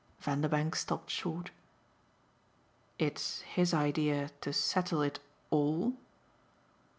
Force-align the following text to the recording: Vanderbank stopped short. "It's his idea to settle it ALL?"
Vanderbank 0.19 0.75
stopped 0.75 1.11
short. 1.11 1.51
"It's 2.97 3.41
his 3.41 3.71
idea 3.71 4.31
to 4.41 4.51
settle 4.51 5.03
it 5.03 5.19
ALL?" 5.51 5.93